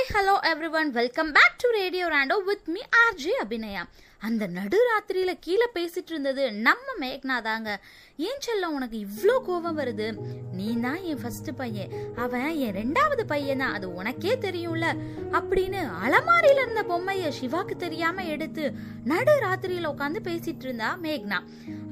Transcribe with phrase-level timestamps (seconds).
[0.00, 0.34] Hi hello
[0.70, 3.82] everyone welcome back to radio Rando with me RJ Abhinaya
[4.20, 7.80] அந்த நடுராத்திரியில் கீழே பேசிட்டு இருந்தது நம்ம மேக்னா தாங்க.
[8.16, 10.06] ஏன் சொல்ல உனக்கு இவ்வளோ கோபம் வருது?
[10.52, 11.92] நீ தான் என் ஃபர்ஸ்ட் பையன்.
[12.16, 13.58] அவன் என் ரெண்டாவது பையன்?
[13.58, 14.86] தான் அது உனக்கே தெரியும்ல.
[15.32, 18.72] அப்படின்னு அலமாரியில இருந்த பொம்மையை சிவாக்கு தெரியாம எடுத்து
[19.04, 21.40] நடு ராத்திரியில உட்காந்து பேசிட்டு இருந்தா மேக்னா.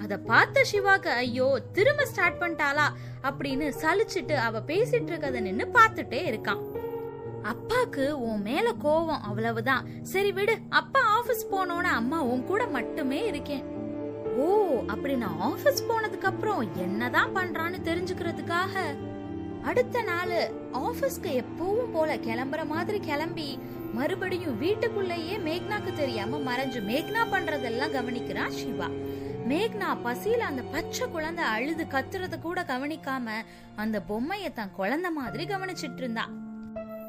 [0.03, 2.89] அதை பார்த்த சிவாக்கு ஐயோ திரும்ப ஸ்டார்ட் பண்ணிட்டாளா?
[3.23, 6.63] அப்படின்னு சலிச்சிட்டு அவ பேசிட்டு இருக்கதை நின்று பார்த்துட்டே இருக்கான்.
[7.51, 9.87] அப்பாக்கு உன் மேல கோவம் அவ்வளவுதான்.
[10.03, 13.65] சரி விடு அப்பா ஆபீஸ் போனோன்னு அம்மா உன் கூட மட்டுமே இருக்கேன்.
[14.37, 14.47] ஓ
[14.87, 18.75] அப்படி நான் ஆபீஸ் போனதுக்கு அப்புறம் என்னதான் பண்றான்னு தெரிஞ்சுக்கிறதுக்காக.
[19.63, 20.35] அடுத்த நாள்
[20.73, 23.59] ஆபீஸ்க்கு எப்பவும் போல கிளம்புற மாதிரி கிளம்பி
[23.93, 28.89] மறுபடியும் வீட்டுக்குள்ளேயே மேக்னாக்கு தெரியாம மறைஞ்சு மேக்னா பண்றதெல்லாம் கவனிக்கிறான் சிவா.
[29.49, 33.31] மேக்னா பசியில அந்த பச்சை குழந்தை அழுது கத்துறத கூட கவனிக்காம
[33.77, 36.27] அந்த பொம்மைய தன் குழந்தை மாதிரி கவனிச்சிட்டு இருந்தா.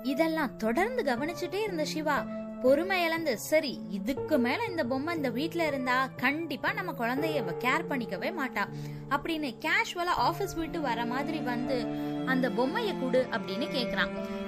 [0.04, 2.26] இதெல்லாம் தொடர்ந்து கவனிச்சுட்டே இருந்த சிவா
[2.62, 8.32] பொறுமை இழந்து சரி இதுக்கு மேல இந்த பொம்மை இந்த வீட்ல இருந்தா கண்டிப்பா நம்ம குழந்தைய கேர் பண்ணிக்கவே
[8.40, 8.64] மாட்டா
[9.10, 11.86] அப்படின்னு கேஷுவலா ஆபீஸ் விட்டு வர மாதிரி வந்து
[12.26, 14.39] அந்த பொம்மைய கொடு அப்படின்னு கேக்குறான்.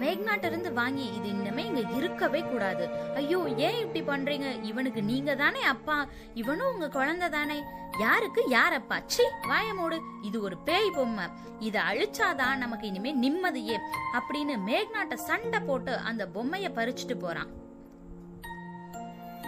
[0.00, 2.88] மேக்னாட்ட இருந்து வாங்கி இது இன்னமே இங்க இருக்கவே கூடாது.
[3.14, 4.64] ஐயோ ஏன் இப்படி பண்றீங்க?
[4.64, 6.06] இவனுக்கு நீங்க தானே அப்பா.
[6.34, 7.62] இவனும் உங்க குழந்தை தானே.
[7.98, 10.00] யாருக்கு யார் அப்பா சி வாய மூடு.
[10.22, 11.24] இது ஒரு பேய் பொம்மை.
[11.58, 13.78] இதை அழிச்சாதான் நமக்கு இனிமே நிம்மதியே.
[14.12, 17.64] அப்படின்னு மேக்னாட்ட சண்டை போட்டு அந்த பொம்மைய பறிச்சுட்டு போறான்.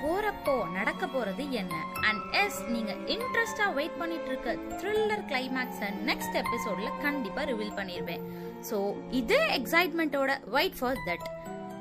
[0.02, 1.74] போறப்போ நடக்க போறது என்ன?
[2.08, 8.24] அண்ட் எஸ் நீங்க இன்ட்ரெஸ்டா வெயிட் பண்ணிட்டு இருக்க த்ரில்லர் கிளைமேக்ஸ் நெக்ஸ்ட் எபிசோட்ல கண்டிப்பா ரிவீல் பண்ணிருவேன்.
[8.70, 8.78] சோ
[9.10, 11.26] இதே எக்ஸைட்மெண்ட்டோட வெயிட் ஃபார் தட்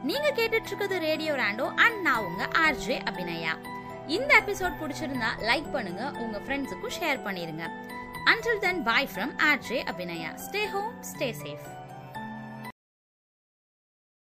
[0.03, 3.53] நீங்க கேட்டுட்டு இருக்கிறது ரேடியோ ரேண்டோ அண்ட் நான் உங்க ஆர்ஜே அபிநயா.
[4.17, 7.65] இந்த எபிசோட் பிடிச்சிருந்தா லைக் பண்ணுங்க உங்க ஃப்ரெண்ட்ஸுக்கும் ஷேர் பண்ணிருங்க.
[8.31, 10.31] Until then bye from RJ Abhinaya.
[10.45, 11.65] Stay home stay safe